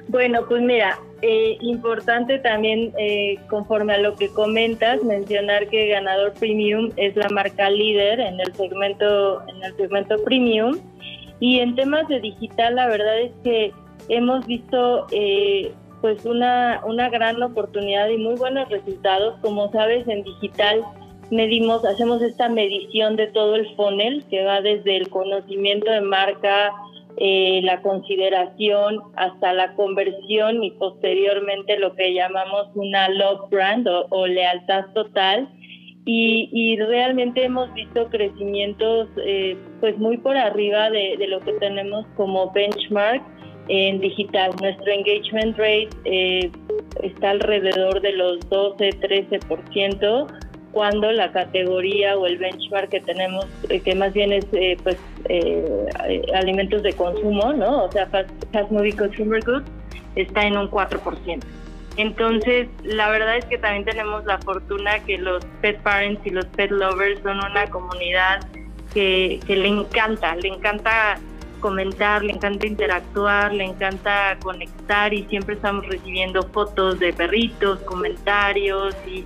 bueno, 0.07 0.41
pues 0.47 0.61
mira, 0.61 0.99
eh, 1.21 1.57
importante 1.61 2.37
también, 2.39 2.93
eh, 2.99 3.39
conforme 3.49 3.93
a 3.93 3.97
lo 3.97 4.15
que 4.15 4.29
comentas, 4.29 5.03
mencionar 5.03 5.67
que 5.67 5.87
Ganador 5.87 6.33
Premium 6.33 6.91
es 6.97 7.15
la 7.15 7.29
marca 7.29 7.69
líder 7.69 8.19
en 8.19 8.39
el 8.39 8.53
segmento, 8.53 9.41
en 9.47 9.63
el 9.63 9.75
segmento 9.77 10.23
premium. 10.23 10.77
Y 11.39 11.59
en 11.59 11.75
temas 11.75 12.07
de 12.07 12.19
digital, 12.19 12.75
la 12.75 12.87
verdad 12.87 13.19
es 13.19 13.31
que 13.43 13.71
hemos 14.09 14.45
visto 14.45 15.07
eh, 15.11 15.71
pues 16.01 16.23
una, 16.25 16.81
una 16.85 17.09
gran 17.09 17.41
oportunidad 17.41 18.07
y 18.09 18.17
muy 18.17 18.35
buenos 18.35 18.69
resultados. 18.69 19.39
Como 19.41 19.71
sabes, 19.71 20.07
en 20.07 20.23
digital 20.23 20.83
medimos, 21.31 21.85
hacemos 21.85 22.21
esta 22.21 22.49
medición 22.49 23.15
de 23.15 23.27
todo 23.27 23.55
el 23.55 23.75
funnel 23.75 24.23
que 24.29 24.43
va 24.43 24.61
desde 24.61 24.97
el 24.97 25.09
conocimiento 25.09 25.89
de 25.91 26.01
marca, 26.01 26.71
eh, 27.17 27.61
la 27.63 27.81
consideración 27.81 28.99
hasta 29.15 29.53
la 29.53 29.73
conversión 29.75 30.63
y 30.63 30.71
posteriormente 30.71 31.79
lo 31.79 31.95
que 31.95 32.13
llamamos 32.13 32.67
una 32.75 33.09
love 33.09 33.49
brand 33.49 33.87
o, 33.87 34.27
lealtad 34.27 34.85
total. 34.93 35.49
Y, 36.07 36.77
realmente 36.77 37.45
hemos 37.45 37.73
visto 37.73 38.07
crecimientos 38.09 39.09
eh, 39.25 39.57
pues 39.79 39.97
muy 39.97 40.17
por 40.17 40.37
arriba 40.37 40.91
de, 40.91 41.15
de 41.17 41.27
lo 41.27 41.39
que 41.39 41.53
tenemos 41.53 42.05
como 42.15 42.51
benchmark 42.51 43.23
en 43.67 43.99
digital. 43.99 44.51
Nuestro 44.61 44.91
engagement 44.91 45.57
rate 45.57 45.89
eh, 46.05 46.51
está 47.03 47.31
alrededor 47.31 48.01
de 48.01 48.13
los 48.13 48.39
12-13%, 48.49 50.27
cuando 50.75 51.09
la 51.13 51.31
categoría 51.31 52.17
o 52.17 52.25
el 52.25 52.37
benchmark 52.37 52.89
que 52.89 52.99
tenemos, 52.99 53.47
eh, 53.69 53.79
que 53.79 53.95
más 53.95 54.11
bien 54.11 54.33
es 54.33 54.45
eh, 54.51 54.75
pues 54.83 54.97
alimentos 56.33 56.83
de 56.83 56.91
consumo, 56.91 57.53
¿no? 57.53 57.85
O 57.85 57.91
sea, 57.93 58.07
fast, 58.07 58.29
moving 58.71 58.97
consumer 58.97 59.41
goods, 59.41 59.63
está 60.17 60.45
en 60.45 60.57
un 60.57 60.69
4%. 60.69 61.39
Entonces, 61.95 62.67
la 62.83 63.09
verdad 63.09 63.37
es 63.37 63.45
que 63.45 63.57
también 63.57 63.85
tenemos 63.85 64.25
la 64.25 64.37
fortuna 64.39 64.99
que 65.05 65.17
los 65.17 65.45
pet 65.61 65.81
parents 65.81 66.19
y 66.25 66.31
los 66.31 66.45
pet 66.47 66.69
lovers 66.71 67.21
son 67.23 67.37
una 67.37 67.67
comunidad 67.67 68.45
que, 68.93 69.39
que 69.47 69.55
le 69.55 69.69
encanta, 69.69 70.35
le 70.35 70.49
encanta 70.49 71.17
comentar, 71.61 72.21
le 72.21 72.33
encanta 72.33 72.67
interactuar, 72.67 73.53
le 73.53 73.63
encanta 73.63 74.37
conectar 74.43 75.13
y 75.13 75.23
siempre 75.29 75.55
estamos 75.55 75.87
recibiendo 75.87 76.43
fotos 76.49 76.99
de 76.99 77.13
perritos, 77.13 77.79
comentarios 77.83 78.93
y, 79.07 79.25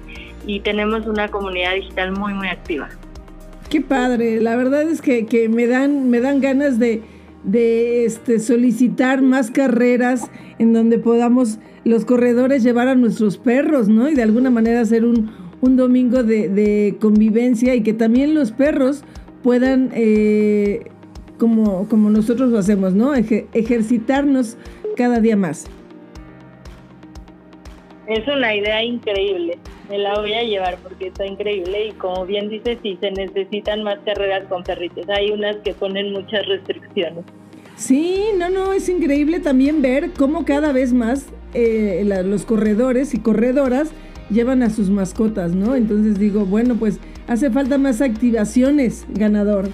tenemos 0.63 1.05
una 1.05 1.29
comunidad 1.29 1.75
digital 1.75 2.11
muy, 2.11 2.33
muy 2.33 2.47
activa. 2.47 2.89
Qué 3.69 3.81
padre, 3.81 4.41
la 4.41 4.55
verdad 4.55 4.83
es 4.83 5.01
que, 5.01 5.25
que 5.25 5.47
me 5.47 5.67
dan, 5.67 6.09
me 6.09 6.19
dan 6.21 6.41
ganas 6.41 6.79
de, 6.79 7.03
de 7.43 8.05
este, 8.05 8.39
solicitar 8.39 9.21
más 9.21 9.51
carreras 9.51 10.29
en 10.57 10.73
donde 10.73 10.97
podamos 10.97 11.59
los 11.85 12.03
corredores 12.05 12.63
llevar 12.63 12.87
a 12.87 12.95
nuestros 12.95 13.37
perros, 13.37 13.87
¿no? 13.87 14.09
Y 14.09 14.15
de 14.15 14.23
alguna 14.23 14.49
manera 14.49 14.81
hacer 14.81 15.05
un, 15.05 15.31
un 15.61 15.75
domingo 15.75 16.23
de, 16.23 16.49
de, 16.49 16.97
convivencia 16.99 17.75
y 17.75 17.81
que 17.81 17.93
también 17.93 18.33
los 18.33 18.51
perros 18.51 19.03
puedan, 19.43 19.89
eh, 19.93 20.85
como, 21.37 21.87
como 21.87 22.09
nosotros 22.09 22.49
lo 22.49 22.57
hacemos, 22.57 22.93
¿no? 22.93 23.13
ejercitarnos 23.13 24.57
cada 24.97 25.19
día 25.19 25.37
más. 25.37 25.65
Es 28.09 28.27
una 28.27 28.55
idea 28.55 28.83
increíble, 28.83 29.59
me 29.87 29.99
la 29.99 30.15
voy 30.15 30.33
a 30.33 30.41
llevar 30.41 30.79
porque 30.81 31.07
está 31.07 31.27
increíble 31.27 31.89
y 31.89 31.91
como 31.91 32.25
bien 32.25 32.49
dices, 32.49 32.79
sí, 32.81 32.97
se 32.99 33.11
necesitan 33.11 33.83
más 33.83 33.99
carreras 34.03 34.47
con 34.49 34.63
perritos. 34.63 35.07
Hay 35.09 35.29
unas 35.29 35.57
que 35.57 35.75
ponen 35.75 36.11
muchas 36.11 36.43
restricciones. 36.47 37.23
Sí, 37.75 38.25
no, 38.35 38.49
no, 38.49 38.73
es 38.73 38.89
increíble 38.89 39.39
también 39.39 39.83
ver 39.83 40.09
cómo 40.17 40.43
cada 40.43 40.71
vez 40.71 40.91
más 40.91 41.27
eh, 41.53 42.03
los 42.25 42.45
corredores 42.45 43.13
y 43.13 43.19
corredoras 43.19 43.91
llevan 44.31 44.63
a 44.63 44.71
sus 44.71 44.89
mascotas, 44.89 45.53
¿no? 45.53 45.75
Entonces 45.75 46.17
digo, 46.17 46.45
bueno, 46.45 46.77
pues 46.79 46.99
hace 47.27 47.51
falta 47.51 47.77
más 47.77 48.01
activaciones, 48.01 49.05
ganador. 49.09 49.69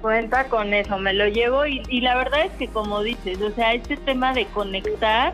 Cuenta 0.00 0.44
con 0.44 0.72
eso, 0.74 0.96
me 0.96 1.12
lo 1.12 1.26
llevo 1.26 1.66
y, 1.66 1.82
y 1.88 2.02
la 2.02 2.16
verdad 2.16 2.46
es 2.46 2.52
que 2.52 2.68
como 2.68 3.02
dices, 3.02 3.42
o 3.42 3.50
sea, 3.50 3.74
este 3.74 3.96
tema 3.96 4.32
de 4.32 4.46
conectar 4.46 5.32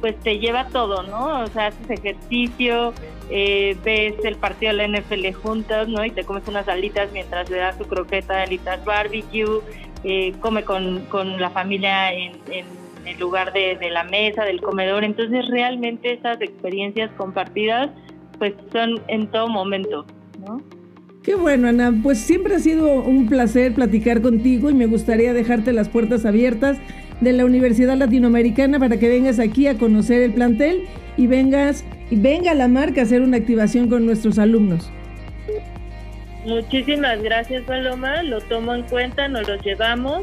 pues 0.00 0.18
te 0.20 0.38
lleva 0.38 0.68
todo, 0.68 1.02
¿no? 1.02 1.42
O 1.42 1.46
sea, 1.48 1.68
haces 1.68 1.90
ejercicio, 1.90 2.92
eh, 3.30 3.76
ves 3.84 4.14
el 4.24 4.36
partido 4.36 4.72
de 4.72 4.78
la 4.78 4.98
NFL 5.00 5.32
juntos, 5.32 5.88
¿no? 5.88 6.04
Y 6.04 6.10
te 6.10 6.24
comes 6.24 6.46
unas 6.48 6.68
alitas 6.68 7.10
mientras 7.12 7.48
le 7.50 7.58
das 7.58 7.78
tu 7.78 7.84
croqueta 7.84 8.36
de 8.36 8.42
alitas 8.42 8.84
barbecue, 8.84 9.60
eh, 10.04 10.32
come 10.40 10.64
con, 10.64 11.06
la 11.38 11.50
familia 11.50 12.12
en, 12.12 12.32
el 13.06 13.18
lugar 13.18 13.52
de, 13.52 13.76
de, 13.76 13.90
la 13.90 14.04
mesa, 14.04 14.44
del 14.44 14.60
comedor. 14.60 15.04
Entonces, 15.04 15.48
realmente 15.48 16.12
esas 16.12 16.40
experiencias 16.40 17.10
compartidas, 17.16 17.90
pues 18.38 18.54
son 18.72 19.00
en 19.08 19.26
todo 19.28 19.48
momento, 19.48 20.06
¿no? 20.46 20.62
Qué 21.22 21.34
bueno, 21.34 21.68
Ana. 21.68 21.92
Pues 22.02 22.18
siempre 22.18 22.54
ha 22.54 22.58
sido 22.58 23.02
un 23.02 23.28
placer 23.28 23.74
platicar 23.74 24.22
contigo 24.22 24.70
y 24.70 24.74
me 24.74 24.86
gustaría 24.86 25.34
dejarte 25.34 25.72
las 25.72 25.90
puertas 25.90 26.24
abiertas 26.24 26.78
de 27.20 27.32
la 27.32 27.44
Universidad 27.44 27.96
Latinoamericana 27.96 28.78
para 28.78 28.98
que 28.98 29.08
vengas 29.08 29.38
aquí 29.38 29.66
a 29.66 29.76
conocer 29.76 30.22
el 30.22 30.32
plantel 30.32 30.84
y 31.16 31.26
vengas 31.26 31.84
y 32.10 32.16
venga 32.16 32.54
la 32.54 32.68
marca 32.68 33.02
a 33.02 33.04
hacer 33.04 33.22
una 33.22 33.36
activación 33.36 33.88
con 33.88 34.06
nuestros 34.06 34.38
alumnos. 34.38 34.90
Muchísimas 36.44 37.22
gracias 37.22 37.62
Paloma, 37.64 38.22
lo 38.22 38.40
tomo 38.40 38.74
en 38.74 38.82
cuenta, 38.82 39.28
nos 39.28 39.46
lo 39.46 39.56
llevamos. 39.56 40.22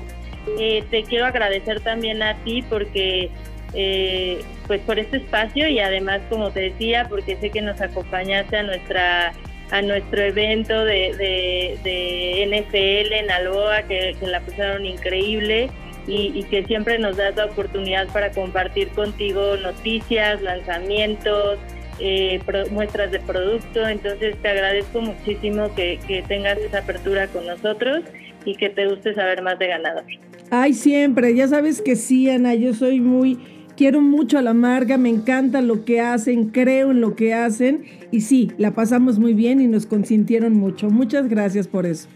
Eh, 0.59 0.83
te 0.89 1.03
quiero 1.03 1.25
agradecer 1.25 1.81
también 1.81 2.23
a 2.23 2.35
ti 2.43 2.63
porque 2.69 3.29
eh, 3.73 4.41
pues 4.65 4.81
por 4.81 4.97
este 4.97 5.17
espacio 5.17 5.67
y 5.67 5.79
además 5.79 6.21
como 6.29 6.51
te 6.51 6.61
decía 6.61 7.07
porque 7.09 7.35
sé 7.35 7.49
que 7.49 7.61
nos 7.61 7.81
acompañaste 7.81 8.57
a 8.57 8.63
nuestra 8.63 9.33
a 9.71 9.81
nuestro 9.81 10.21
evento 10.21 10.85
de, 10.85 11.77
de, 11.83 12.47
NFL 12.47 13.13
en 13.13 13.29
Alboa 13.29 13.83
que, 13.83 14.15
la 14.21 14.39
pasaron 14.39 14.85
increíble 14.85 15.69
y, 16.07 16.43
que 16.43 16.63
siempre 16.65 16.97
nos 16.99 17.17
das 17.17 17.35
la 17.35 17.45
oportunidad 17.45 18.07
para 18.07 18.31
compartir 18.31 18.87
contigo 18.89 19.57
noticias, 19.57 20.41
lanzamientos, 20.41 21.59
eh, 21.99 22.39
muestras 22.71 23.11
de 23.11 23.19
producto. 23.19 23.87
Entonces 23.87 24.35
te 24.41 24.47
agradezco 24.47 25.01
muchísimo 25.01 25.73
que, 25.75 25.99
que, 26.07 26.23
tengas 26.23 26.57
esa 26.59 26.79
apertura 26.79 27.27
con 27.27 27.45
nosotros 27.45 28.03
y 28.45 28.55
que 28.55 28.69
te 28.69 28.87
guste 28.87 29.13
saber 29.13 29.41
más 29.41 29.59
de 29.59 29.67
ganador. 29.67 30.03
Ay, 30.49 30.73
siempre, 30.73 31.35
ya 31.35 31.47
sabes 31.47 31.81
que 31.81 31.97
sí, 31.97 32.29
Ana, 32.29 32.55
yo 32.55 32.73
soy 32.73 33.01
muy, 33.01 33.37
quiero 33.75 33.99
mucho 33.99 34.37
a 34.37 34.41
la 34.41 34.53
marca, 34.53 34.97
me 34.97 35.09
encanta 35.09 35.61
lo 35.61 35.83
que 35.83 35.99
hacen, 35.99 36.49
creo 36.51 36.91
en 36.91 37.01
lo 37.01 37.15
que 37.15 37.33
hacen 37.33 37.83
y 38.11 38.21
sí, 38.21 38.51
la 38.57 38.71
pasamos 38.71 39.19
muy 39.19 39.33
bien 39.33 39.59
y 39.59 39.67
nos 39.67 39.85
consintieron 39.85 40.53
mucho. 40.53 40.89
Muchas 40.89 41.27
gracias 41.27 41.67
por 41.67 41.85
eso. 41.85 42.07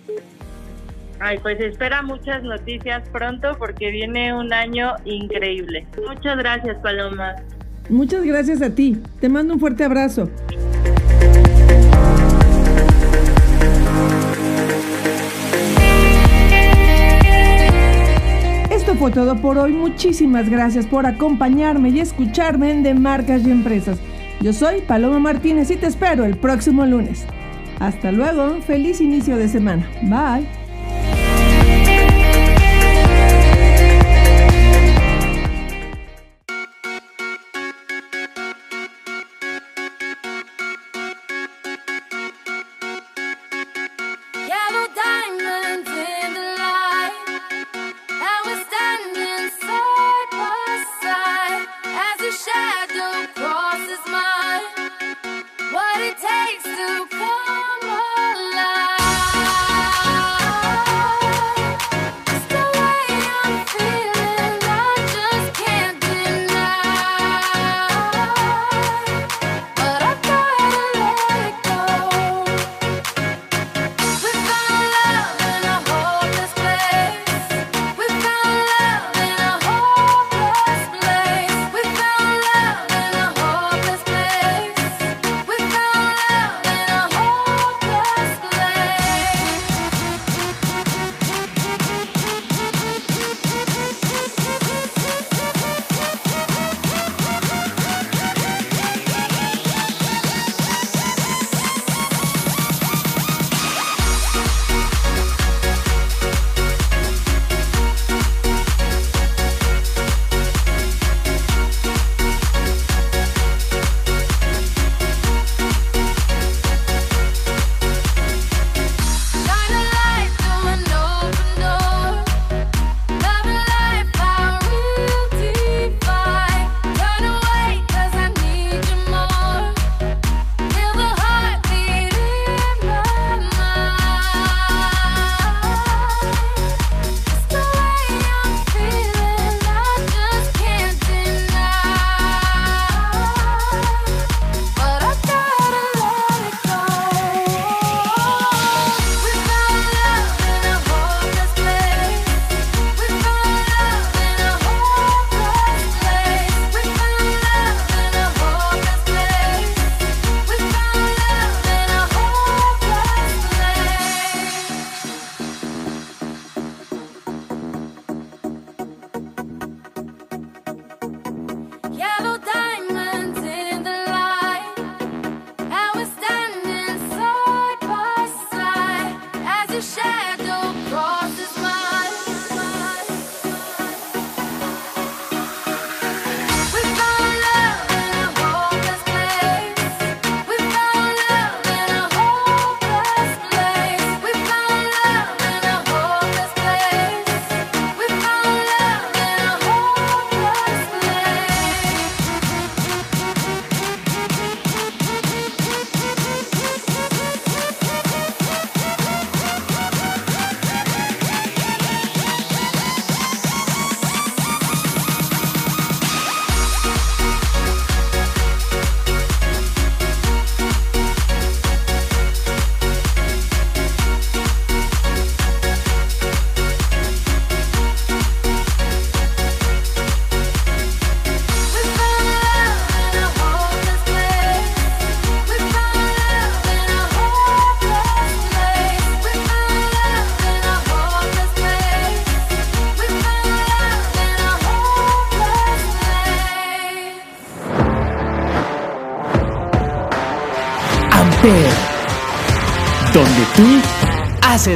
Ay, 1.24 1.38
pues 1.38 1.60
espera 1.60 2.02
muchas 2.02 2.42
noticias 2.42 3.08
pronto 3.10 3.56
porque 3.60 3.92
viene 3.92 4.34
un 4.34 4.52
año 4.52 4.96
increíble. 5.06 5.86
Muchas 6.08 6.36
gracias, 6.38 6.78
Paloma. 6.80 7.36
Muchas 7.90 8.24
gracias 8.24 8.62
a 8.64 8.74
ti. 8.74 8.98
Te 9.20 9.30
mando 9.30 9.54
un 9.54 9.60
fuerte 9.60 9.84
abrazo. 9.84 10.32
Esto 18.72 18.96
fue 18.96 19.12
todo 19.12 19.40
por 19.40 19.60
hoy. 19.60 19.74
Muchísimas 19.74 20.50
gracias 20.50 20.88
por 20.88 21.06
acompañarme 21.06 21.90
y 21.90 22.00
escucharme 22.00 22.72
en 22.72 22.82
De 22.82 22.96
Marcas 22.96 23.46
y 23.46 23.52
Empresas. 23.52 24.00
Yo 24.42 24.54
soy 24.54 24.82
Paloma 24.82 25.20
Martínez 25.20 25.70
y 25.70 25.76
te 25.76 25.86
espero 25.86 26.26
el 26.26 26.36
próximo 26.36 26.84
lunes. 26.84 27.28
Hasta 27.80 28.12
luego. 28.12 28.60
Feliz 28.62 29.02
inicio 29.02 29.38
de 29.38 29.48
semana. 29.48 29.88
Bye. 30.02 30.61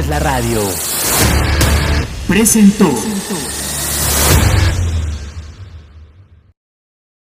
La 0.08 0.18
radio. 0.18 0.60
Presentó. 2.28 2.92